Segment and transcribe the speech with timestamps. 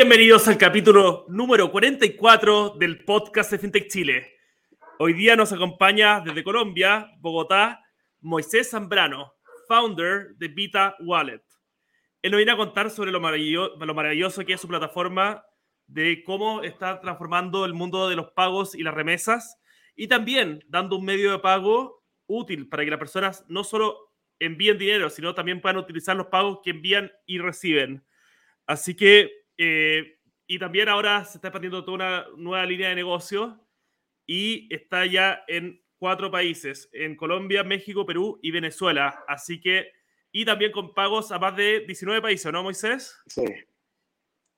[0.00, 4.32] Bienvenidos al capítulo número 44 del podcast de FinTech Chile.
[5.00, 7.84] Hoy día nos acompaña desde Colombia, Bogotá,
[8.20, 9.34] Moisés Zambrano,
[9.66, 11.42] founder de Vita Wallet.
[12.22, 15.44] Él nos viene a contar sobre lo, maravilloso que es su plataforma,
[15.88, 19.58] de cómo está transformando el mundo de los pagos y las remesas,
[19.96, 24.78] y también dando un medio de pago útil para que las personas no solo envíen
[24.78, 28.04] dinero, sino también puedan utilizar los pagos que envían y reciben.
[28.64, 33.60] Así que eh, y también ahora se está expandiendo toda una nueva línea de negocio
[34.24, 39.24] y está ya en cuatro países, en Colombia, México, Perú y Venezuela.
[39.28, 39.92] Así que,
[40.32, 43.20] y también con pagos a más de 19 países, ¿no, Moisés?
[43.26, 43.44] Sí.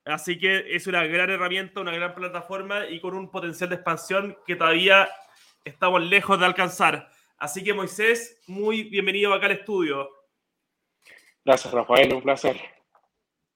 [0.04, 4.36] Así que es una gran herramienta, una gran plataforma y con un potencial de expansión
[4.46, 5.08] que todavía
[5.64, 7.10] estamos lejos de alcanzar.
[7.38, 10.08] Así que, Moisés, muy bienvenido acá al estudio.
[11.44, 12.79] Gracias, Rafael, un placer.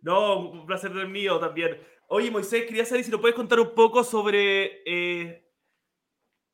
[0.04, 1.78] No, un placer del mío también.
[2.08, 5.48] Oye, Moisés, quería saber si nos puedes contar un poco sobre eh,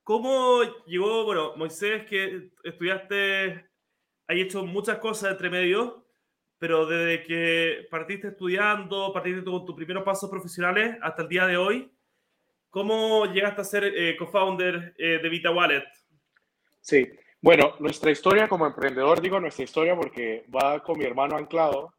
[0.04, 3.68] cómo llegó, bueno, Moisés, que estudiaste,
[4.28, 6.06] hay hecho muchas cosas entre medio,
[6.58, 11.56] pero desde que partiste estudiando, partiste con tus primeros pasos profesionales hasta el día de
[11.56, 11.92] hoy,
[12.68, 15.86] ¿cómo llegaste a ser eh, co-founder eh, de Vita Wallet?
[16.80, 17.04] Sí,
[17.40, 21.92] bueno, nuestra historia como emprendedor, digo nuestra historia porque va con mi hermano anclado,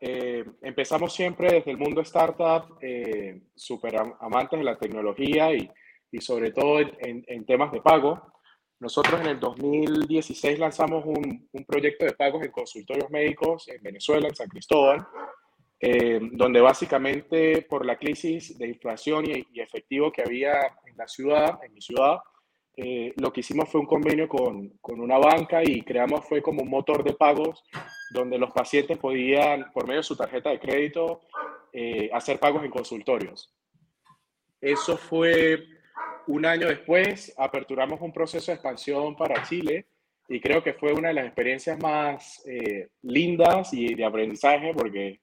[0.00, 5.68] eh, empezamos siempre desde el mundo startup, eh, súper amantes de la tecnología y,
[6.12, 8.20] y sobre todo en, en, temas de pago.
[8.78, 14.28] Nosotros en el 2016 lanzamos un, un, proyecto de pagos en consultorios médicos en Venezuela,
[14.28, 15.04] en San Cristóbal,
[15.80, 21.08] eh, donde básicamente por la crisis de inflación y, y, efectivo que había en la
[21.08, 22.18] ciudad, en mi ciudad,
[22.80, 26.62] eh, lo que hicimos fue un convenio con, con, una banca y creamos fue como
[26.62, 27.64] un motor de pagos
[28.12, 31.22] donde los pacientes podían, por medio de su tarjeta de crédito,
[31.72, 33.52] eh, hacer pagos en consultorios.
[34.60, 35.64] Eso fue
[36.28, 39.86] un año después, aperturamos un proceso de expansión para Chile
[40.28, 45.20] y creo que fue una de las experiencias más eh, lindas y de aprendizaje porque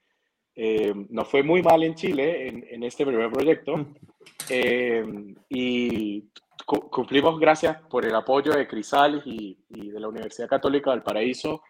[0.56, 3.96] eh, nos fue muy mal en Chile en, en este primer proyecto
[5.50, 6.30] y
[6.66, 11.62] cumplimos gracias por el apoyo de Crisales y, y, de la Universidad Católica del Paraíso,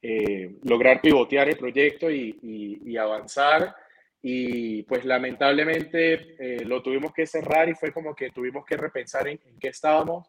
[0.00, 2.38] eh, lograr pivotear el proyecto y,
[2.84, 3.74] y, avanzar.
[4.22, 9.28] Y pues lamentablemente eh, lo tuvimos que cerrar y fue como que tuvimos que repensar
[9.28, 10.28] en, en, qué estábamos.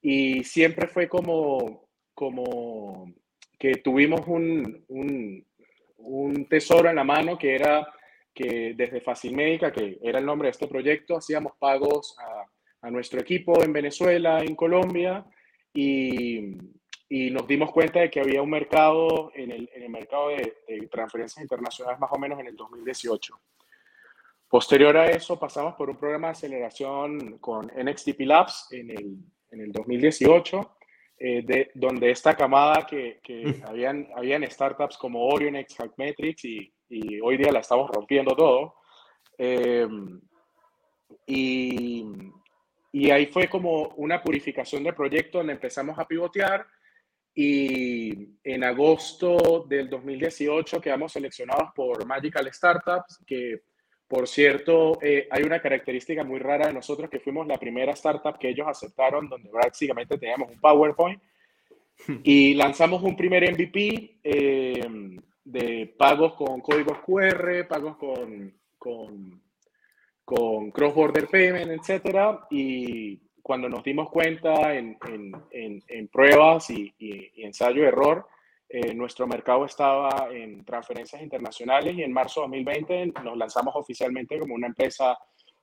[0.00, 3.12] Y siempre fue como, como
[3.58, 5.46] que tuvimos un, un,
[5.98, 7.86] un tesoro en la mano que era
[8.38, 12.46] que desde Fácil Médica, que era el nombre de este proyecto, hacíamos pagos a
[12.82, 15.24] a nuestro equipo en Venezuela, en Colombia,
[15.72, 16.56] y,
[17.08, 20.56] y nos dimos cuenta de que había un mercado en el, en el mercado de,
[20.66, 23.38] de, transferencias internacionales más o menos en el 2018.
[24.48, 29.16] Posterior a eso pasamos por un programa de aceleración con NXTP Labs en el,
[29.50, 30.76] en el 2018,
[31.18, 37.20] eh, de, donde esta camada que, que habían, habían startups como Orion, Hackmetrics y, y
[37.20, 38.76] hoy día la estamos rompiendo todo.
[39.36, 39.86] Eh,
[41.26, 42.04] y,
[42.92, 46.66] y ahí fue como una purificación del proyecto donde empezamos a pivotear
[47.34, 53.62] y en agosto del 2018 quedamos seleccionados por Magical Startups, que
[54.08, 58.38] por cierto eh, hay una característica muy rara de nosotros que fuimos la primera startup
[58.38, 61.22] que ellos aceptaron donde básicamente teníamos un PowerPoint
[62.24, 64.88] y lanzamos un primer MVP eh,
[65.44, 69.42] de pagos con códigos QR, pagos con, con
[70.28, 77.30] con cross-border payment, etcétera, y cuando nos dimos cuenta en, en, en, pruebas y, y,
[77.34, 78.26] y ensayo-error,
[78.68, 84.38] eh, nuestro mercado estaba en transferencias internacionales y en marzo de 2020 nos lanzamos oficialmente
[84.38, 85.16] como una empresa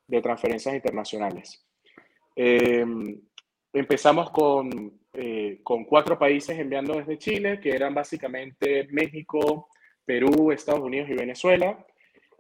[0.08, 1.64] de transferencias internacionales.
[2.36, 2.84] Eh,
[3.72, 9.70] empezamos con, eh, con cuatro países enviando desde Chile, que eran básicamente México,
[10.04, 11.86] Perú, Estados Unidos y Venezuela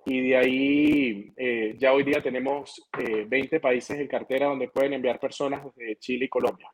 [0.06, 4.94] y de ahí eh, ya hoy día tenemos eh, 20 países en cartera donde pueden
[4.94, 6.70] enviar personas desde Chile y Colombia,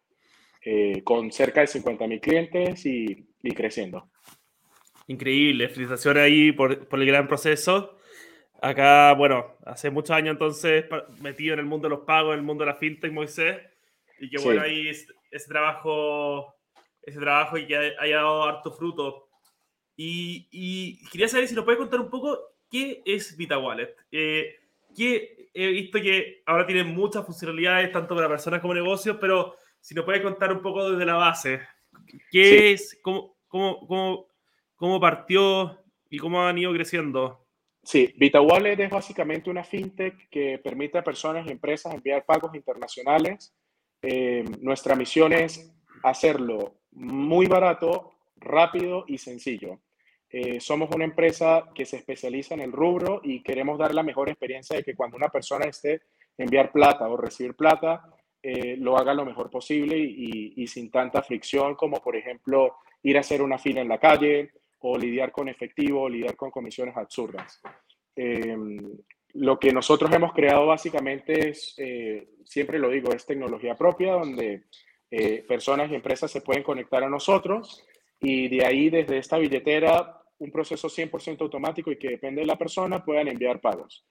[0.64, 4.12] eh, con cerca de 50 mil clientes y, y, creciendo.
[5.08, 7.98] Increíble, felicitaciones ahí por, por, el gran proceso.
[8.62, 10.86] Acá, bueno, hace muchos años entonces
[11.22, 13.58] metido en el mundo de los pagos, en el mundo de la fintech, Moisés,
[14.20, 14.70] y que bueno, sí.
[14.70, 16.54] ahí ese, ese trabajo,
[17.02, 19.30] ese trabajo y que haya dado harto fruto.
[19.96, 23.96] Y, y, quería saber si nos puedes contar un poco ¿qué es Vita Wallet?
[24.12, 24.56] Eh,
[24.96, 29.94] que he visto que ahora tiene muchas funcionalidades, tanto para personas como negocios, pero si
[29.94, 31.62] nos puedes contar un poco desde la base,
[32.32, 32.74] ¿qué sí.
[32.74, 34.28] es, cómo, cómo, cómo,
[34.76, 37.46] cómo, partió y cómo han ido creciendo?
[37.84, 43.54] Sí, VitaWallet es básicamente una fintech que permite a personas y empresas enviar pagos internacionales.
[44.04, 45.74] Eh, nuestra misión es
[46.04, 49.80] hacerlo muy barato, rápido y sencillo.
[50.34, 54.30] Eh, somos una empresa que se especializa en el rubro y queremos dar la mejor
[54.30, 56.04] experiencia de que cuando una persona esté
[56.38, 58.06] enviar plata o recibir plata,
[58.42, 63.20] eh, lo haga lo mejor posible y, sin tanta fricción como, por ejemplo, ir a
[63.20, 67.62] hacer una fila en la calle o lidiar con efectivo, o lidiar con comisiones absurdas.
[68.16, 68.80] Em,
[69.34, 74.64] lo que nosotros hemos creado básicamente es, eh, siempre lo digo, es tecnología propia donde
[75.46, 77.86] personas y empresas se pueden conectar a nosotros
[78.22, 82.58] y de ahí desde esta billetera un proceso 100% automático y que depende de la
[82.58, 84.06] persona, puedan enviar pagos.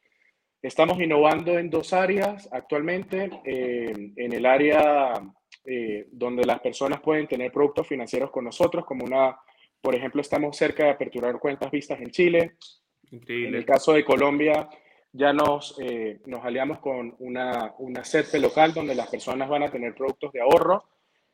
[0.62, 3.30] Estamos innovando en dos áreas actualmente.
[3.44, 5.12] Eh, en el área
[5.64, 9.36] eh, donde las personas pueden tener productos financieros con nosotros, como una,
[9.80, 12.52] por ejemplo, estamos cerca de aperturar cuentas vistas en Chile.
[13.10, 14.68] En el caso de Colombia,
[15.12, 18.02] ya nos, eh, nos aliamos con una, una
[18.34, 20.84] local donde las personas van a tener productos de ahorro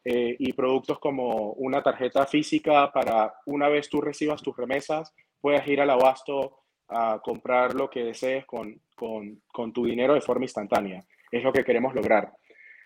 [0.08, 5.67] eh, y productos como una tarjeta física para una vez tú recibas tus remesas, puedas
[5.67, 10.44] ir al abasto a comprar lo que desees con, con, con tu dinero de forma
[10.44, 11.05] instantánea.
[11.29, 12.32] Es lo que queremos lograr.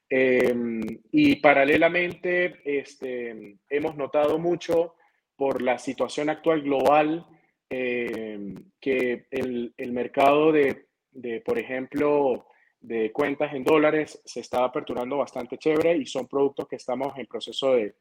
[0.08, 0.80] Em,
[1.12, 4.94] y paralelamente, este, hemos notado mucho
[5.36, 7.26] por la situación actual global
[7.68, 12.46] em, que el, el mercado de, de, por ejemplo,
[12.80, 17.26] de cuentas en dólares se está aperturando bastante chévere y son productos que estamos en
[17.26, 17.94] proceso de,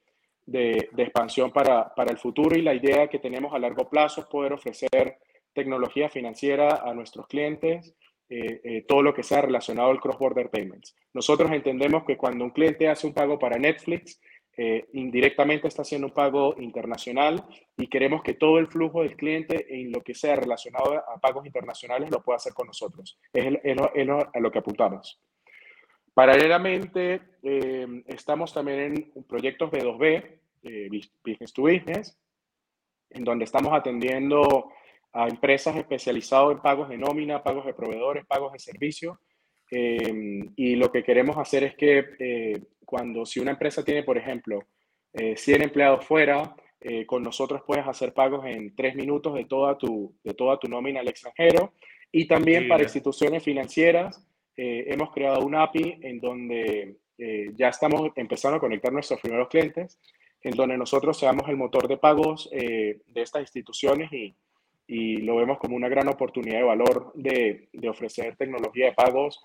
[0.45, 4.27] de, expansión para, para, el futuro y la idea que tenemos a largo plazo es
[4.27, 5.17] poder ofrecer
[5.53, 7.93] tecnología financiera a nuestros clientes,
[8.29, 10.95] eh, eh, todo lo que sea relacionado al cross-border payments.
[11.13, 14.19] Nosotros entendemos que cuando un cliente hace un pago para Netflix,
[14.61, 17.45] eh, indirectamente está haciendo un pago internacional
[17.77, 21.45] y queremos que todo el flujo del cliente en lo que sea relacionado a pagos
[21.45, 23.17] internacionales lo pueda hacer con nosotros.
[23.31, 25.23] Es, a lo que apuntamos.
[26.13, 30.89] Paralelamente, eh, estamos también en proyectos B2B, eh,
[31.23, 32.19] Business to Business,
[33.11, 34.73] en donde estamos atendiendo
[35.13, 39.21] a empresas especializadas en pagos de nómina, pagos de proveedores, pagos de servicio.
[39.71, 44.65] Y lo que queremos hacer es que cuando si una empresa tiene, por ejemplo,
[45.13, 49.77] 100 eh, empleados fuera, eh, con nosotros puedes hacer pagos en tres minutos de toda
[49.77, 51.73] tu, de toda tu nómina al extranjero.
[52.11, 54.25] Y también para instituciones financieras,
[54.57, 56.95] eh, hemos creado un API en donde
[57.53, 59.99] ya estamos empezando a conectar nuestros primeros clientes,
[60.41, 64.33] en donde nosotros seamos el motor de pagos de estas instituciones y,
[64.87, 69.41] y, lo vemos como una gran oportunidad de valor de, de ofrecer tecnología de pagos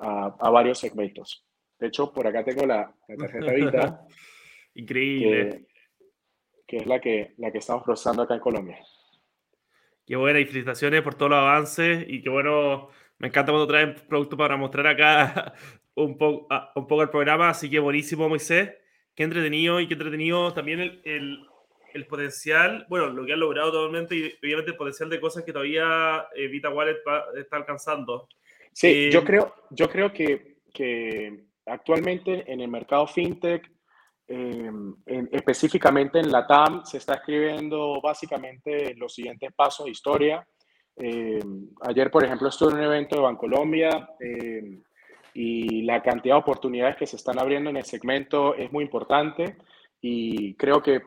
[0.00, 1.44] a, a varios segmentos.
[1.78, 4.06] De hecho, por acá tengo la, tarjeta Vita.
[4.74, 5.66] Increíble.
[6.66, 8.78] Que, es la que, la que estamos procesando acá en Colombia.
[10.06, 13.94] Qué buena y felicitaciones por todos los avances y qué bueno, me encanta cuando traen
[14.08, 15.54] productos para mostrar acá
[15.94, 18.72] un, poco, ah, un poco el programa, así que buenísimo Moisés,
[19.14, 21.46] qué entretenido y qué entretenido también el, el,
[21.94, 25.52] el potencial, bueno, lo que han logrado totalmente y obviamente el potencial de cosas que
[25.52, 26.98] todavía eh, Vita Wallet
[27.36, 28.28] está alcanzando.
[28.80, 33.68] Sí, yo, eh, creo, yo creo que, que actualmente en el mercado fintech,
[34.28, 34.70] eh,
[35.32, 40.46] específicamente en la TAM, se está escribiendo básicamente los siguientes pasos de historia.
[40.94, 41.40] Eh,
[41.88, 44.78] ayer, por ejemplo, estuve en un evento de Bancolombia eh,
[45.34, 49.56] y la cantidad de oportunidades que se están abriendo en el segmento es muy importante
[50.00, 51.02] y creo que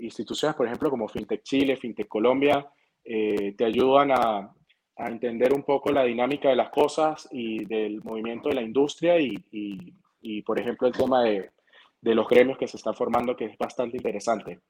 [0.00, 2.66] instituciones, por ejemplo, como FinTech Chile, FinTech Colombia,
[3.04, 4.50] te ayudan a,
[4.98, 9.18] a entender un poco la dinámica de las cosas y del movimiento de la industria
[9.20, 9.44] y,
[10.20, 11.50] y, por ejemplo, el tema de,
[12.00, 14.60] de, los gremios que se están formando, que es bastante interesante.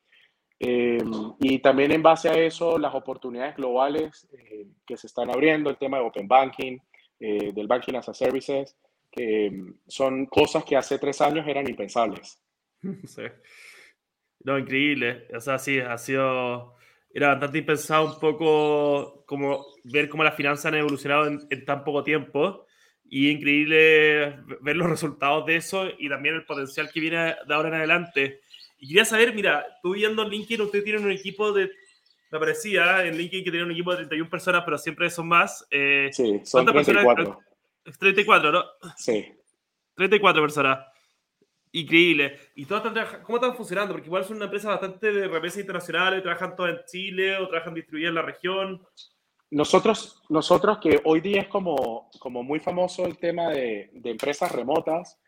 [0.60, 1.02] Eh,
[1.40, 5.78] y también en base a eso, las oportunidades globales eh, que se están abriendo, el
[5.78, 6.78] tema de Open Banking,
[7.20, 8.76] eh, del Banking as a Services,
[9.10, 9.50] que
[9.86, 12.42] son cosas que hace tres años eran impensables.
[13.06, 13.22] Sí.
[14.44, 15.26] No, increíble.
[15.34, 16.77] O sea, sí, ha sido
[17.18, 22.04] era bastante impensado un poco como ver cómo las finanzas han evolucionado en, tan poco
[22.04, 22.64] tiempo
[23.04, 27.70] y increíble ver los resultados de eso y también el potencial que viene de ahora
[27.70, 28.40] en adelante.
[28.78, 31.72] Y quería saber, mira, tú viendo en LinkedIn, ustedes tienen un equipo de,
[32.30, 35.66] me parecía en LinkedIn que tienen un equipo de 31 personas, pero siempre son más.
[35.70, 37.14] Eh, sí, son 34.
[37.14, 37.98] Personas?
[37.98, 38.64] 34, ¿no?
[38.96, 39.26] Sí.
[39.96, 40.86] 34 personas.
[41.72, 42.38] Increíble.
[42.54, 43.92] ¿Y todas están cómo están funcionando?
[43.92, 47.74] Porque igual son una empresa bastante de remesas internacionales, trabajan todas en Chile o trabajan
[47.74, 48.86] distribuidas en la región.
[49.50, 54.52] Nosotros, nosotros que hoy día es como, como muy famoso el tema de, de empresas
[54.52, 55.18] remotas,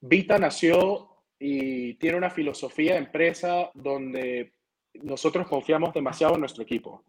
[0.00, 4.54] Vita nació y tiene una filosofía de empresa donde
[5.02, 7.04] nosotros confiamos demasiado en nuestro equipo.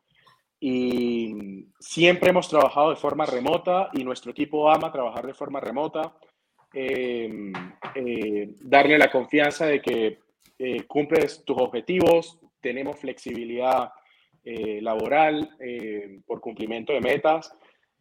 [0.60, 6.16] y siempre hemos trabajado de forma remota y nuestro equipo ama trabajar de forma remota.
[6.74, 7.54] Em,
[7.96, 10.20] eh, darle la confianza de que
[10.60, 13.92] eh, cumples tus objetivos, tenemos flexibilidad
[14.44, 15.50] eh, laboral
[16.26, 17.54] por cumplimiento de metas.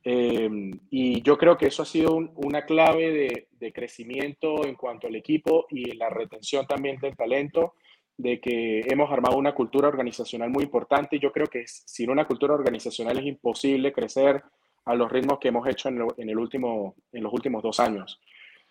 [0.03, 5.09] Em, y yo creo que eso ha sido una clave de, de, crecimiento en cuanto
[5.09, 7.75] al equipo y la retención también del talento
[8.17, 12.55] de que hemos armado una cultura organizacional muy importante yo creo que sin una cultura
[12.55, 14.43] organizacional es imposible crecer
[14.87, 18.21] a los ritmos que hemos hecho en, el último, en los últimos dos años.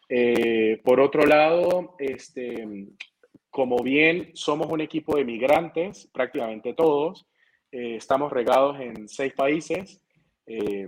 [0.07, 2.88] Eh, por otro lado, este,
[3.50, 7.27] como bien somos un equipo de migrantes, prácticamente todos,
[7.71, 10.01] eh, estamos regados en seis países.
[10.45, 10.88] Eh,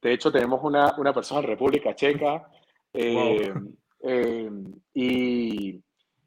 [0.00, 2.48] de hecho, tenemos una, una, persona en República Checa.
[4.94, 5.82] y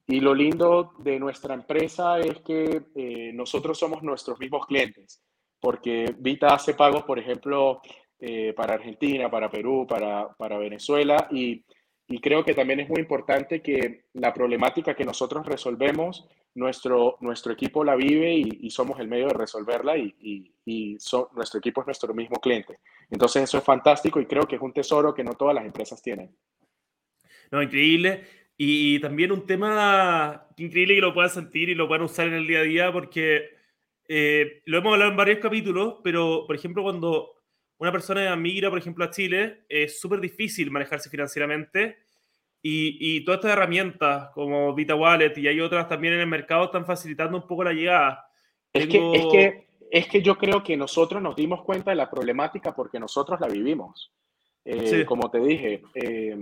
[0.09, 5.21] y lo lindo de nuestra empresa es que eh, nosotros somos nuestros mismos clientes,
[5.59, 7.79] porque Vita hace pagos, por ejemplo,
[8.19, 11.63] eh, para Argentina, para Perú, para, para Venezuela, y,
[12.09, 17.53] y, creo que también es muy importante que la problemática que nosotros resolvemos, nuestro, nuestro
[17.53, 20.97] equipo la vive y, somos el medio de resolverla y, y
[21.33, 22.79] nuestro equipo es nuestro mismo cliente.
[23.09, 26.01] Entonces eso es fantástico y creo que es un tesoro que no todas las empresas
[26.01, 26.35] tienen.
[27.51, 28.23] No, increíble.
[28.57, 32.47] Y también un tema increíble que lo puedan sentir y lo puedan usar en el
[32.47, 33.49] día a día, porque
[34.07, 37.38] eh, lo hemos hablado en varios capítulos, pero por ejemplo, cuando
[37.79, 41.97] una persona migra, por ejemplo, a Chile, es súper difícil manejarse financieramente.
[42.61, 46.65] Y, y, todas estas herramientas como Vita Wallet y hay otras también en el mercado
[46.65, 48.27] están facilitando un poco la llegada.
[48.73, 52.09] Es, que, es, que, es que yo creo que nosotros nos dimos cuenta de la
[52.09, 54.11] problemática porque nosotros la vivimos.
[54.65, 56.37] Eh, como te dije, eh,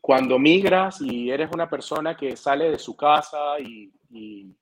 [0.00, 4.54] cuando migras y eres una persona que sale de su casa y, y,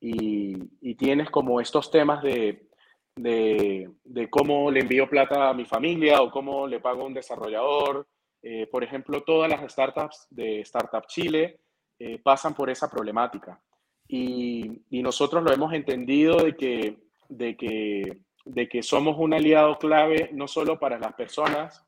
[0.00, 2.69] y, tienes como estos temas de,
[3.16, 7.14] de, de, cómo le envío plata a mi familia o cómo le pago a un
[7.14, 8.06] desarrollador,
[8.42, 11.60] eh, por ejemplo, todas las startups de Startup Chile
[11.98, 13.60] eh, pasan por esa problemática.
[14.08, 16.96] Y, y, nosotros lo hemos entendido de que,
[17.28, 21.86] de, que, de que somos un aliado clave no solo para las personas,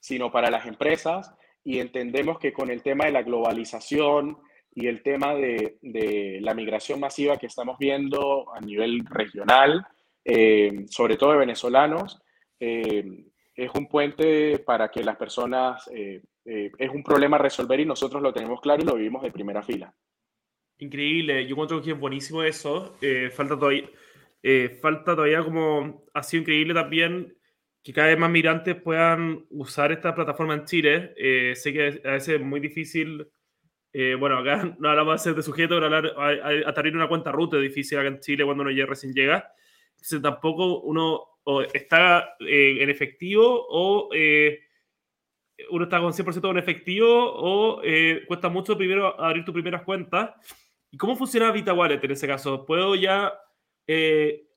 [0.00, 4.38] sino para las empresas y entendemos que con el tema de la globalización
[4.80, 9.86] y el tema de, de la migración masiva que estamos viendo a nivel regional,
[10.24, 12.20] eh, sobre todo de venezolanos,
[12.60, 17.84] eh, es un puente para que las personas, eh, es un problema a resolver y
[17.84, 19.92] nosotros lo tenemos claro y lo vivimos de primera fila.
[20.78, 22.94] Increíble, yo encuentro que es buenísimo eso.
[23.32, 23.90] falta, todavía,
[24.80, 27.34] falta todavía como, ha sido increíble también
[27.82, 31.14] que cada vez más migrantes puedan usar esta plataforma en Chile.
[31.16, 33.26] Eh, sé que a veces es muy difícil,
[33.92, 37.62] eh, bueno, acá no hablamos de sujeto, pero hablar, a, abrir una cuenta ruta es
[37.62, 39.52] difícil acá en Chile cuando uno ya recién llega.
[39.92, 41.24] Entonces tampoco uno
[41.72, 44.10] está eh, en efectivo o
[45.70, 47.82] uno está con 100% en efectivo o
[48.28, 50.30] cuesta mucho primero abrir tu primeras cuentas.
[50.90, 52.64] ¿Y cómo funciona Vita Wallet en ese caso?
[52.64, 53.32] ¿Puedo ya,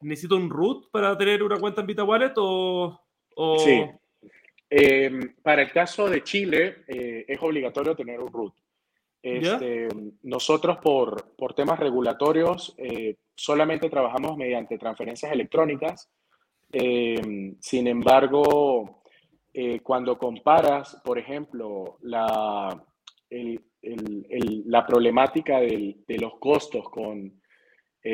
[0.02, 3.02] necesito un root para tener una cuenta en Vita Wallet o,
[3.58, 3.84] Sí.
[4.74, 8.54] Em, para el caso de Chile, eh, es obligatorio tener un root.
[9.22, 9.88] Este,
[10.24, 16.10] nosotros, por, por, temas regulatorios, eh, solamente trabajamos mediante transferencias electrónicas.
[16.72, 19.04] Em, sin embargo,
[19.54, 22.84] eh, cuando comparas, por ejemplo, la,
[23.30, 27.40] el, el, la problemática de los costos con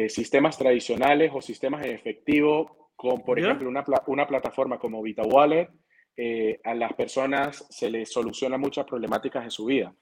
[0.09, 5.69] sistemas tradicionales o sistemas en efectivo, con, por ejemplo, una, una, plataforma como Vita Wallet,
[6.17, 9.93] eh, a las personas se les soluciona muchas problemáticas en su vida.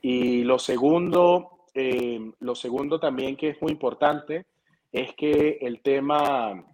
[0.00, 4.46] Y lo segundo, eh, lo segundo también que es muy importante
[4.92, 6.64] es que el tema,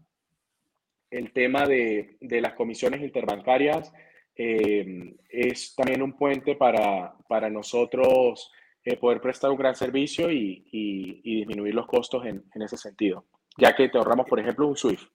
[1.11, 3.92] el tema de, de las comisiones interbancarias
[4.35, 8.52] eh, es también un puente para, para nosotros
[9.00, 13.26] poder prestar un gran servicio y, y, disminuir los costos en, en, ese sentido,
[13.59, 15.09] ya que te ahorramos, por ejemplo, un SWIFT.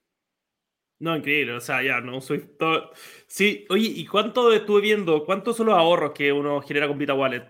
[1.01, 2.91] No, increíble, o sea, ya no soy todo.
[3.25, 5.25] Sí, oye, ¿y cuánto estuve viendo?
[5.25, 7.49] ¿Cuántos son los ahorros que uno genera con Vita Wallet?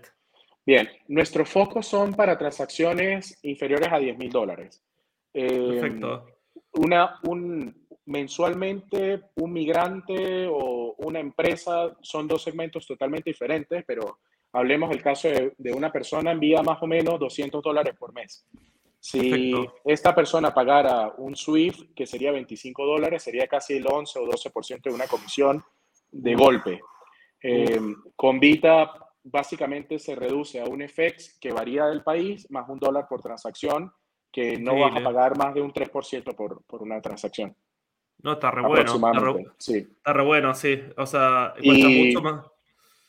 [0.64, 4.82] Bien, nuestros focos son para transacciones inferiores a 10 mil dólares.
[5.32, 6.26] Perfecto.
[6.74, 14.20] Una, un, mensualmente, un migrante o una empresa son dos segmentos totalmente diferentes, pero
[14.52, 18.46] hablemos del caso de, de una persona envía más o menos 200 dólares por mes.
[19.02, 19.52] Si
[19.84, 24.80] esta persona pagara un SWIFT, que sería 25 dólares, sería casi el 11 o 12%
[24.80, 25.60] de una comisión
[26.12, 26.80] de golpe.
[27.42, 27.80] Eh,
[28.14, 28.92] con Vita,
[29.24, 33.92] básicamente se reduce a un FX que varía del país, más un dólar por transacción,
[34.30, 37.54] que no vas a pagar más de un 3% por, por una transacción.
[38.22, 38.94] No, está re bueno.
[38.94, 39.76] Está re, sí.
[39.78, 40.80] está re bueno, sí.
[40.96, 42.46] O sea, cuesta mucho más.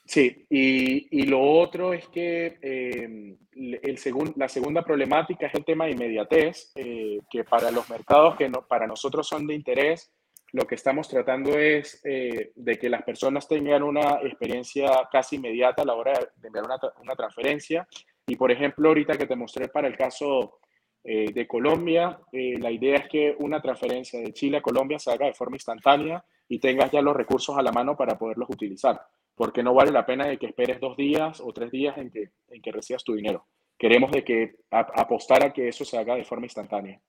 [0.06, 4.00] Sí, y, y, lo otro es que eh, el
[4.36, 8.68] la segunda problemática es el tema de inmediatez, eh, que para los mercados que no,
[8.68, 10.12] para nosotros son de interés,
[10.54, 15.82] lo que estamos tratando es eh, de que las personas tengan una experiencia casi inmediata
[15.82, 16.66] a la hora de enviar
[17.02, 17.88] una, transferencia.
[18.28, 20.60] Y por ejemplo, ahorita que te mostré para el caso
[21.04, 25.12] eh, de Colombia, eh, la idea es que una transferencia de Chile a Colombia se
[25.12, 29.02] haga de forma instantánea y tengas ya los recursos a la mano para poderlos utilizar,
[29.34, 32.30] porque no vale la pena de que esperes dos días o tres días en que,
[32.50, 33.48] en que recibas tu dinero.
[33.76, 37.02] Queremos de que apostar a que eso se haga de forma instantánea.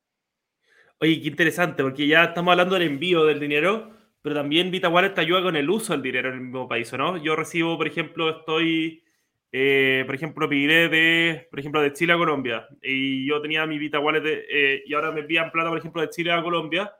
[1.04, 3.90] Oye, qué interesante, porque ya estamos hablando del envío del dinero,
[4.22, 6.90] pero también Vita Wallet te ayuda con el uso del dinero en el mismo país,
[6.94, 7.18] ¿no?
[7.18, 9.04] Yo recibo, por ejemplo, estoy
[9.52, 13.76] eh, por ejemplo, pediré de, por ejemplo, de Chile a Colombia y yo tenía mi
[13.76, 16.90] Vita Wallet eh, y ahora me envían plata, por ejemplo, de Chile a Colombia,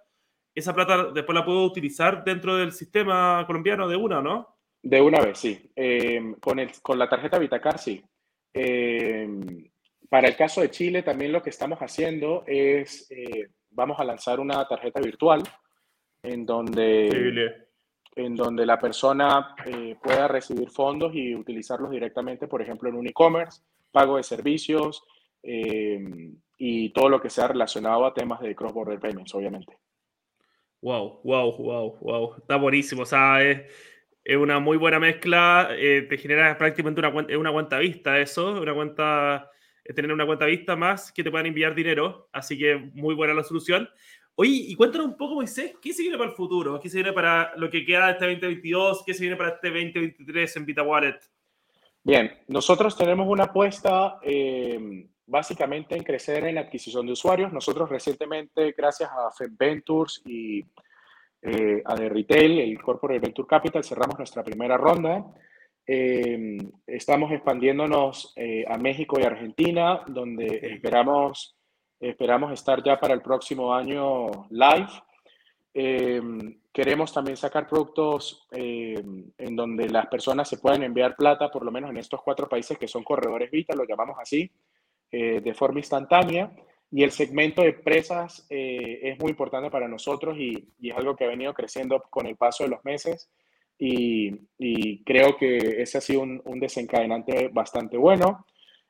[0.54, 4.58] esa plata después la puedo utilizar dentro del sistema colombiano de una, ¿no?
[4.82, 5.73] De una vez, sí.
[5.75, 8.04] Eh, con, el, con la tarjeta Vitacar, sí.
[10.11, 13.08] para el caso de Chile, también lo que estamos haciendo es,
[13.75, 15.43] vamos a lanzar una tarjeta virtual
[16.23, 17.64] en donde
[18.16, 23.09] en donde la persona eh, pueda recibir fondos y utilizarlos directamente, por ejemplo, en un
[23.09, 25.02] e-commerce, pago de servicios
[25.43, 26.02] eh,
[26.57, 29.76] y todo lo que sea relacionado a temas de cross-border payments, obviamente.
[30.81, 32.35] Wow, wow, wow, wow.
[32.38, 33.02] Está buenísimo.
[33.02, 33.62] O sea, es,
[34.23, 35.69] es una muy buena mezcla.
[35.73, 38.61] Eh, te genera prácticamente una, una cuenta vista, eso.
[38.61, 39.50] Una cuenta,
[39.92, 42.28] tener una cuenta vista más que te puedan enviar dinero.
[42.32, 43.88] Así que muy buena la solución.
[44.36, 46.80] Oye, y cuéntanos un poco, Moisés, ¿qué se viene para el futuro?
[46.80, 49.04] ¿Qué se viene para lo que queda de este 2022?
[49.04, 51.20] ¿Qué se viene para este 2023 en Vita Wallet?
[52.02, 57.52] Bien, nosotros tenemos una apuesta eh, básicamente en crecer en adquisición de usuarios.
[57.52, 60.64] Nosotros recientemente, gracias a Fed Ventures y
[61.40, 65.25] eh, a The Retail, el Corporate Venture Capital, cerramos nuestra primera ronda.
[65.86, 68.34] Eh, estamos expandiéndonos
[68.68, 71.56] a México y Argentina, donde esperamos
[72.04, 74.88] Esperamos estar ya para el próximo año live.
[75.73, 81.64] Em, queremos también sacar productos em, en donde las personas se puedan enviar plata, por
[81.64, 84.50] lo menos en estos cuatro países que son corredores Vita, lo llamamos así,
[85.10, 86.54] eh, de forma instantánea.
[86.90, 91.25] Y el segmento de empresas eh, es muy importante para nosotros y, es algo que
[91.25, 93.30] ha venido creciendo con el paso de los meses.
[93.78, 98.47] Y, creo que ese ha sido un, un desencadenante bastante bueno.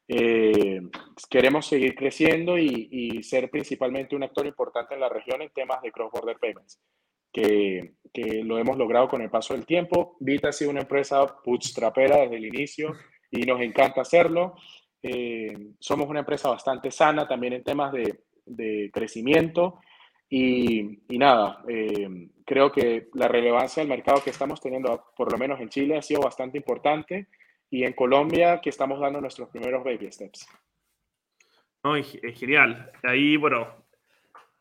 [0.07, 0.83] Eh,
[1.31, 5.90] queremos seguir creciendo y, ser principalmente un actor importante en la región en temas de
[5.90, 6.79] cross-border payments,
[7.33, 10.16] que, que, lo hemos logrado con el paso del tiempo.
[10.20, 12.94] Vita ha sido una empresa bootstrapera desde el inicio
[13.31, 14.57] y nos encanta hacerlo.
[15.03, 19.81] Eh, somos una empresa bastante sana también en temas de, de crecimiento
[20.29, 22.09] y, y nada, eh,
[22.44, 26.02] creo que la relevancia del mercado que estamos teniendo, por lo menos en Chile, ha
[26.02, 27.28] sido bastante importante
[27.70, 30.46] y en Colombia que estamos dando nuestros primeros baby steps.
[31.83, 32.90] No, es, genial.
[33.02, 33.87] Ahí, bueno,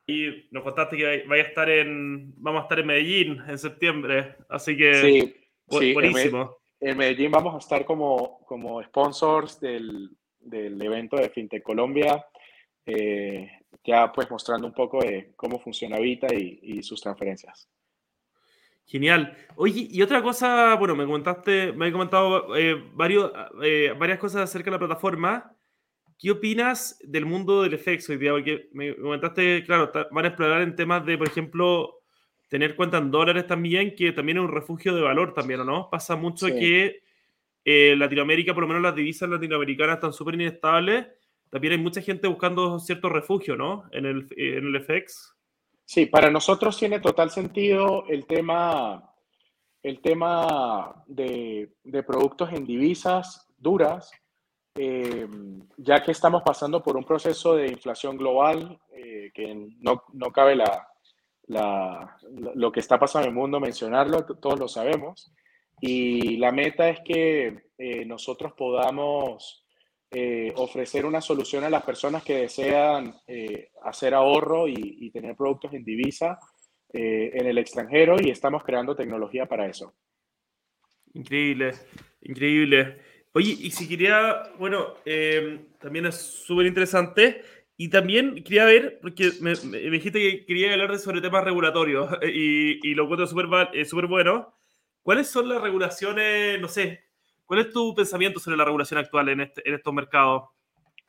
[0.06, 4.36] y nos contaste que vaya a estar en, vamos a estar en Medellín en septiembre,
[4.50, 6.58] así que sí, buenísimo.
[6.80, 12.26] En, Medellín vamos a estar como, como sponsors del, del evento de FinTech Colombia,
[12.86, 13.50] eh,
[13.86, 17.70] ya pues mostrando un poco de cómo funciona Vita y, y sus transferencias.
[18.86, 19.36] Genial.
[19.56, 24.42] Oye, y otra cosa, bueno, me comentaste, me he comentado eh, varios, eh, varias cosas
[24.42, 25.56] acerca de la plataforma.
[26.20, 28.32] ¿Qué opinas del mundo del FX hoy día?
[28.32, 32.02] Porque me comentaste, claro, van a explorar en temas de, por ejemplo,
[32.50, 35.90] tener cuenta en dólares también, que también es un refugio de valor también, ¿o no?
[35.90, 37.02] Pasa mucho que
[37.66, 41.08] en Latinoamérica, por lo menos las divisas latinoamericanas están súper inestables.
[41.50, 43.86] También hay mucha gente buscando cierto refugio, ¿no?
[43.92, 45.36] En el, en el FX.
[45.86, 49.14] Sí, para nosotros tiene total sentido el tema,
[49.82, 51.70] el tema de,
[52.08, 54.12] productos en divisas duras,
[54.76, 55.28] eh,
[55.78, 62.18] ya que estamos pasando por un proceso de inflación global eh, que no, cabe la,
[62.56, 65.32] lo que está pasando en el mundo mencionarlo, todos lo sabemos.
[65.82, 69.63] Y la meta es que eh, nosotros podamos
[70.16, 75.74] eh, ofrecer una solución a las personas que desean eh, hacer ahorro y, tener productos
[75.74, 76.38] en divisa
[76.92, 79.96] eh, en el extranjero y estamos creando tecnología para eso.
[81.16, 81.72] Increíble,
[82.22, 83.00] increíble.
[83.34, 84.94] Oye, y si quería, bueno,
[85.80, 87.42] también es súper interesante
[87.76, 89.56] y también quería ver, porque me,
[89.90, 94.54] dijiste que quería hablar sobre temas regulatorios y, y lo encuentro súper súper bueno.
[95.02, 97.04] ¿Cuáles son las regulaciones, no sé,
[97.54, 100.50] ¿Cuál es tu pensamiento sobre la regulación actual en, este, estos mercados?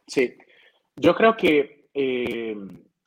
[0.07, 0.37] Sí,
[0.94, 2.54] yo creo que eh,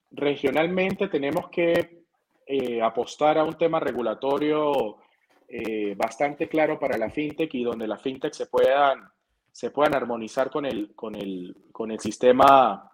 [0.10, 2.06] regionalmente tenemos que
[2.48, 4.98] eh, apostar a un tema regulatorio
[5.48, 9.08] eh, bastante claro para la fintech y donde las fintech se puedan,
[9.52, 12.90] se puedan armonizar con el, con el, con el sistema,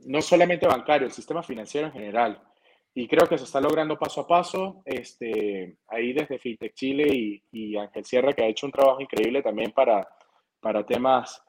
[0.00, 2.47] no solamente bancario, el sistema financiero en general.
[3.00, 4.82] Y creo que se está logrando paso a paso.
[4.84, 9.40] Este, ahí desde FinTech Chile y, y Ángel Sierra, que ha hecho un trabajo increíble
[9.40, 10.08] también para,
[10.58, 11.40] para temas,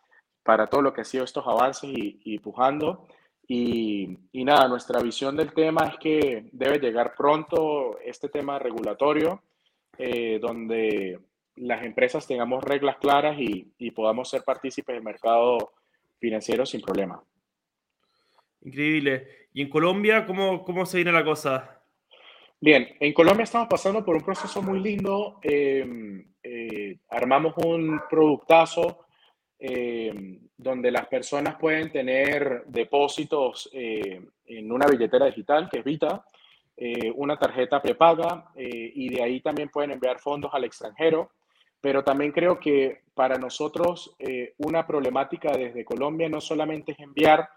[0.43, 3.07] para todo lo que ha sido estos avances y, y pujando.
[3.47, 9.41] Y, y, nada, nuestra visión del tema es que debe llegar pronto este tema regulatorio,
[9.97, 11.19] eh, donde
[11.55, 15.73] las empresas tengamos reglas claras y, y podamos ser partícipes del mercado
[16.19, 17.23] financiero sin problema.
[18.61, 19.47] Increíble.
[19.53, 21.79] ¿Y en Colombia cómo, cómo se viene la cosa?
[22.61, 25.39] Bien, en Colombia estamos pasando por un proceso muy lindo.
[25.41, 29.05] Eh, eh, armamos un productazo
[29.57, 36.25] eh, donde las personas pueden tener depósitos en una billetera digital que es Vita,
[37.15, 41.31] una tarjeta prepaga y de ahí también pueden enviar fondos al extranjero.
[41.79, 44.17] Pero también creo que para nosotros
[44.57, 47.47] una problemática desde Colombia no solamente es enviar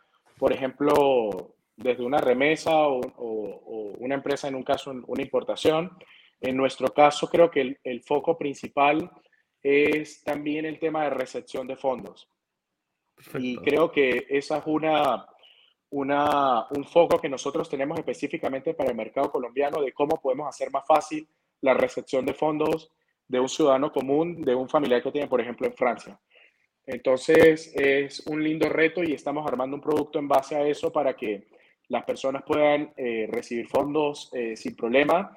[0.43, 3.01] por ejemplo, desde una remesa o,
[4.01, 5.97] una empresa, en un caso, una importación.
[6.41, 9.09] En nuestro caso, creo que el, foco principal
[9.63, 12.29] es también el tema de recepción de fondos.
[13.39, 15.27] Y creo que esa es una,
[15.91, 20.73] una, un foco que nosotros tenemos específicamente para el mercado colombiano de cómo podemos hacer
[20.73, 21.25] más fácil
[21.61, 22.91] la recepción de fondos
[23.29, 26.19] de un ciudadano común, de un familiar que tiene, por ejemplo, en Francia.
[26.87, 31.15] Entonces es un lindo reto y estamos armando un producto en base a eso para
[31.15, 31.47] que
[31.89, 35.37] las personas puedan eh, recibir fondos eh, sin problema.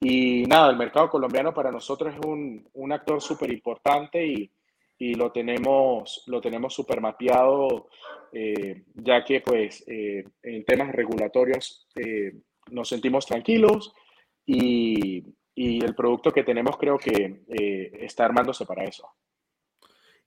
[0.00, 4.50] Y nada, el mercado colombiano para nosotros es un, un actor súper importante y,
[4.98, 7.88] y, lo tenemos, lo tenemos súper mapeado,
[8.32, 11.88] eh, ya que pues en temas regulatorios
[12.70, 13.94] nos sentimos tranquilos
[14.44, 17.42] y, y, el producto que tenemos creo que
[17.98, 19.08] está armándose para eso.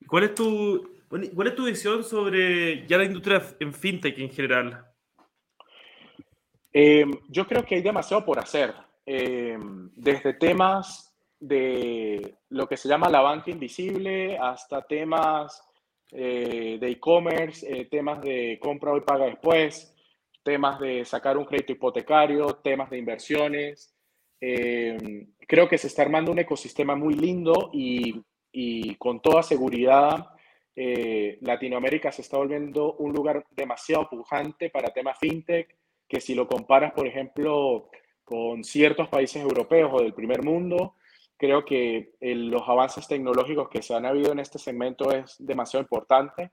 [0.10, 4.86] ¿Cuál es tu, cuál es tu visión sobre ya la industria en fintech en general?
[6.74, 8.74] Eh, yo creo que hay demasiado por hacer.
[9.06, 9.58] Eh,
[9.96, 15.62] desde temas de lo que se llama la banca invisible hasta temas
[16.12, 19.96] eh, de e-commerce, temas de compra hoy paga después,
[20.44, 23.96] temas de sacar un crédito hipotecario, temas de inversiones.
[24.40, 30.30] creo que se está armando un ecosistema muy lindo y y con toda seguridad
[30.76, 35.76] eh, Latinoamérica se está volviendo un lugar demasiado pujante para temas fintech,
[36.08, 37.90] que si lo comparas, por ejemplo,
[38.24, 40.96] con ciertos países europeos o del primer mundo,
[41.36, 46.52] creo que los avances tecnológicos que se han habido en este segmento es demasiado importante.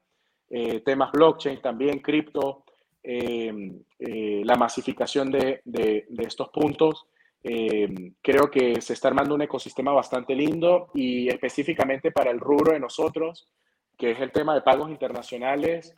[0.50, 2.64] Eh, temas blockchain también, cripto,
[3.02, 3.52] eh,
[3.98, 7.06] la masificación de, de, de estos puntos
[7.48, 12.72] eh, creo que se está armando un ecosistema bastante lindo y específicamente para el rubro
[12.72, 13.48] de nosotros,
[13.96, 15.96] que es el tema de pagos internacionales,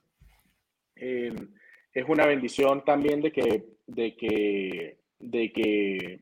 [0.94, 1.34] eh,
[1.94, 6.20] es una bendición también de que, de que, de que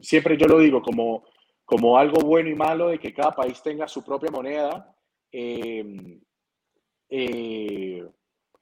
[0.00, 1.24] siempre yo lo digo como,
[1.66, 4.96] como algo bueno y malo de que cada país tenga su propia moneda.
[5.30, 5.84] Eh,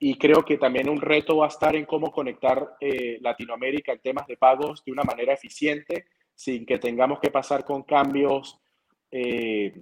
[0.05, 4.01] y creo que también un reto va a estar en cómo conectar eh, Latinoamérica en
[4.01, 8.59] temas de pagos de una manera eficiente, sin que tengamos que pasar con cambios,
[9.13, 9.73] eh,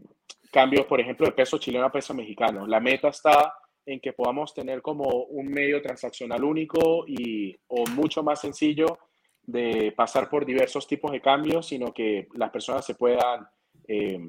[0.53, 2.67] cambios, por ejemplo, de peso chileno a peso mexicano.
[2.67, 3.55] La meta está
[3.87, 8.99] en que podamos tener como un medio transaccional único y, o mucho más sencillo
[9.43, 13.49] de pasar por diversos tipos de cambios, sino que las personas se puedan
[13.89, 14.21] eh,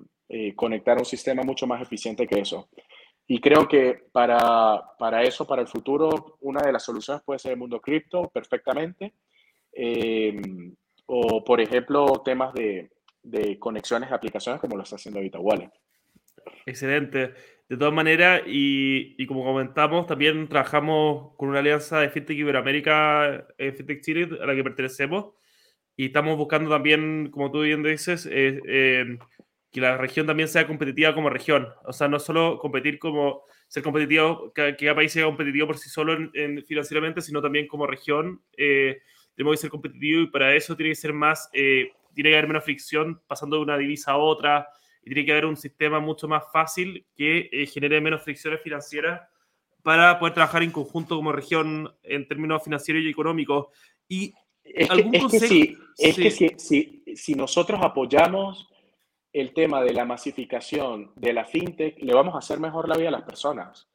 [0.56, 2.70] conectar a un sistema mucho más eficiente que eso.
[3.34, 7.54] Y creo que para, para, eso, para el futuro, una de las soluciones puede ser
[7.54, 9.14] el mundo cripto perfectamente.
[9.72, 10.42] Eh,
[11.06, 12.92] o, por ejemplo, temas de,
[13.24, 15.72] de, conexiones de aplicaciones como lo está haciendo ahorita Wallet.
[16.66, 17.34] Excelente.
[17.70, 23.48] De todas maneras, y, y, como comentamos, también trabajamos con una alianza de FinTech Iberoamérica,
[23.58, 25.36] eh, FinTech Chile, a la que pertenecemos,
[25.96, 29.18] y estamos buscando también, como tú bien dices, eh, eh,
[29.72, 31.70] que la región también sea competitiva como región.
[31.86, 35.90] O sea, no solo competir como ser competitivo, que, cada país sea competitivo por sí
[35.90, 38.42] solo en, financieramente, sino también como región.
[38.58, 39.02] Eh,
[39.34, 42.48] tenemos que ser competitivo y para eso tiene que ser más, eh, tiene que haber
[42.48, 44.68] menos fricción pasando de una divisa a otra
[45.02, 49.22] y tiene que haber un sistema mucho más fácil que eh, genere menos fricciones financieras
[49.82, 53.68] para poder trabajar en conjunto como región en términos financieros y económicos.
[54.10, 58.71] Y es que, es que, si, si, si nosotros apoyamos
[59.34, 63.10] el tema de la masificación de la fintech, le vamos a hacer mejor la vida
[63.10, 63.88] a las personas.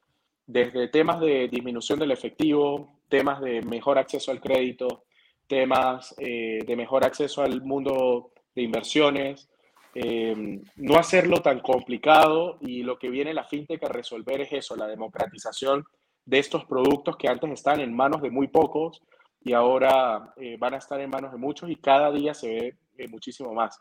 [0.49, 5.03] desde temas de disminución del efectivo, temas de mejor acceso al crédito,
[5.49, 9.49] temas eh, de mejor acceso al mundo de inversiones,
[9.95, 14.77] eh, no hacerlo tan complicado y lo que viene la fintech a resolver es eso,
[14.77, 15.85] la democratización
[16.25, 19.03] de estos productos que antes estaban en manos de muy pocos
[19.43, 23.09] y ahora eh, van a estar en manos de muchos y cada día se ve
[23.09, 23.81] muchísimo más.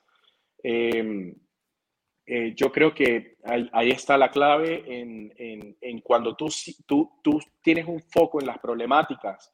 [2.28, 3.38] Yo creo que
[3.72, 6.48] ahí, está la clave en, en, en cuando tú,
[6.88, 9.52] tú, tú, tienes un foco en las problemáticas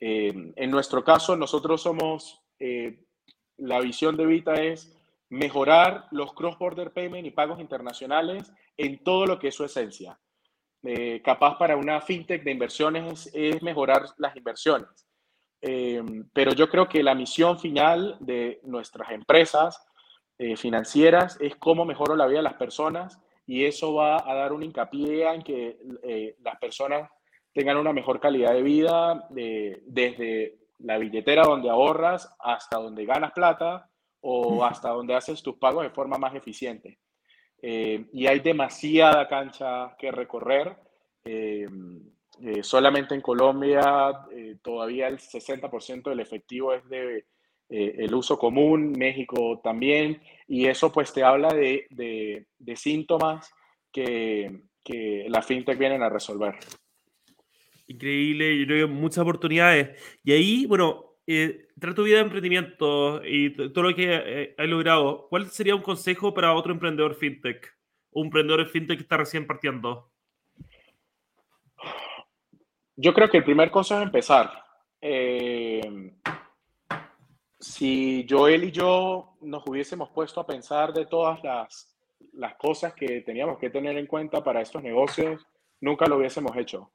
[0.00, 3.06] eh, en nuestro caso, nosotros somos, eh,
[3.56, 4.94] la visión de Vita es
[5.30, 10.18] mejorar los cross-border payment y pagos internacionales en todo lo que es su esencia.
[10.82, 15.08] Eh, capaz para una fintech de inversiones es, mejorar las inversiones.
[16.34, 19.82] pero yo creo que la misión final de nuestras empresas
[20.56, 24.62] financieras es cómo mejoro la vida de las personas y eso va a dar un
[24.62, 27.08] hincapié en que las personas
[27.52, 33.88] tengan una mejor calidad de vida desde la billetera donde ahorras hasta donde ganas plata
[34.20, 36.98] o hasta donde haces tus pagos de forma más eficiente.
[37.60, 40.76] Eh, y hay demasiada cancha que recorrer.
[41.24, 41.66] Eh,
[42.40, 43.80] eh, solamente en Colombia
[44.62, 47.26] todavía el 60% del efectivo es de
[47.68, 53.50] el uso común, México también, y eso pues te habla de, de, síntomas
[53.90, 56.54] que, que la fintech vienen a resolver.
[57.86, 60.00] Increíble, yo creo que muchas oportunidades.
[60.22, 65.26] Y ahí, bueno, eh, tu vida de emprendimiento y todo lo que eh, has logrado,
[65.28, 67.74] ¿cuál sería un consejo para otro emprendedor fintech?
[68.12, 70.10] Un emprendedor fintech que está recién partiendo.
[72.96, 74.50] Yo creo que el primer consejo es empezar.
[75.00, 76.12] Eh,
[77.64, 81.96] si Joel y yo nos hubiésemos puesto a pensar de todas las,
[82.34, 85.46] las cosas que teníamos que tener en cuenta para estos negocios,
[85.80, 86.90] nunca lo hubiésemos hecho.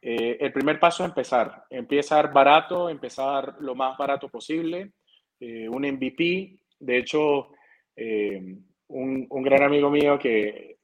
[0.00, 1.64] Eh, el primer paso es empezar.
[1.70, 4.92] Empezar barato, empezar lo más barato posible.
[5.40, 6.60] Eh, un MVP.
[6.78, 7.48] De hecho,
[7.96, 8.56] eh,
[8.88, 10.76] un, gran amigo mío que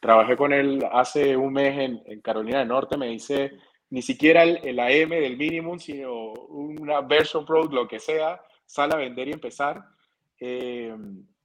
[0.00, 3.52] trabajé con él hace un mes en, Carolina del Norte me dice,
[3.94, 8.96] ni siquiera el, AM del minimum, sino una version pro, lo que sea, sale a
[8.96, 9.84] vender y empezar.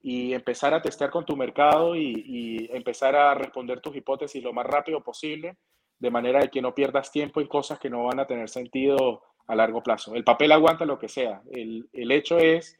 [0.01, 4.51] y empezar a testear con tu mercado y, y empezar a responder tus hipótesis lo
[4.51, 5.57] más rápido posible
[5.99, 9.21] de manera de que no pierdas tiempo en cosas que no van a tener sentido
[9.45, 10.15] a largo plazo.
[10.15, 11.43] El papel aguanta lo que sea.
[11.51, 12.79] El, el hecho es,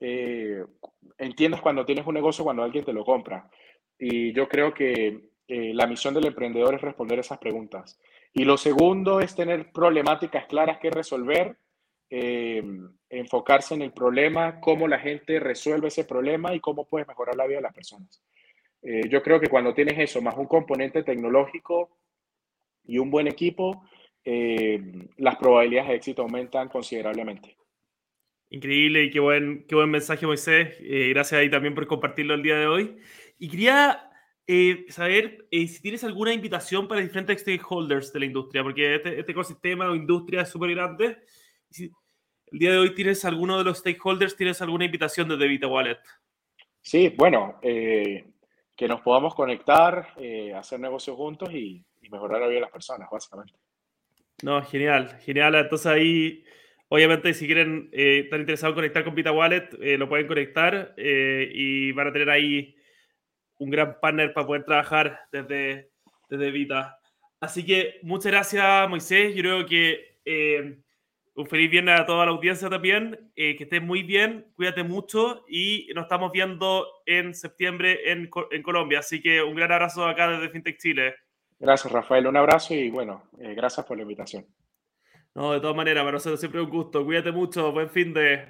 [0.00, 0.66] eh,
[1.16, 3.48] entiendes cuando tienes un negocio, cuando alguien te lo compra.
[3.98, 7.98] Y yo creo que eh, la misión del emprendedor es responder esas preguntas.
[8.32, 11.56] Y lo segundo es tener problemáticas claras que resolver,
[12.10, 12.62] eh,
[13.10, 17.46] enfocarse en el problema, cómo la gente resuelve ese problema y cómo puedes mejorar la
[17.46, 18.22] vida de las personas.
[18.82, 21.98] yo creo que cuando tienes eso, más un componente tecnológico,
[22.88, 23.84] y un buen equipo,
[24.24, 24.80] eh,
[25.18, 27.56] las probabilidades de éxito aumentan considerablemente.
[28.50, 30.74] Increíble y qué buen, qué buen mensaje, Moisés.
[30.80, 32.96] Eh, gracias ahí también por compartirlo el día de hoy.
[33.38, 34.07] Y quería
[34.48, 39.32] eh, saber si tienes alguna invitación para diferentes stakeholders de la industria, porque este, este
[39.32, 41.18] ecosistema o industria es súper grande.
[41.70, 41.92] Si
[42.50, 45.98] el día de hoy tienes alguno de los stakeholders, tienes alguna invitación desde Vita Wallet.
[46.80, 50.14] Sí, bueno, que nos podamos conectar,
[50.56, 53.54] hacer negocios juntos y mejorar la vida de las personas, básicamente.
[54.42, 55.54] No, genial, genial.
[55.56, 56.44] Entonces ahí,
[56.88, 60.94] obviamente, si quieren eh, estar interesados en conectar con Vita Wallet, eh, lo pueden conectar
[60.96, 62.76] eh, y van a tener ahí
[63.58, 65.90] un gran partner para poder trabajar desde,
[66.28, 66.98] desde Vita.
[67.40, 69.34] Así que muchas gracias, Moisés.
[69.34, 70.18] Yo creo que
[71.34, 73.30] un feliz viernes a toda la audiencia también.
[73.34, 78.98] que estés muy bien, cuídate mucho y nos estamos viendo en septiembre en, en Colombia.
[78.98, 81.14] Así que un gran abrazo acá desde FinTech Chile.
[81.60, 82.26] Gracias, Rafael.
[82.26, 84.46] Un abrazo y bueno, eh, gracias por la invitación.
[85.34, 87.04] No, de todas maneras, para nosotros siempre un gusto.
[87.04, 87.72] Cuídate mucho.
[87.72, 88.48] Buen fin de.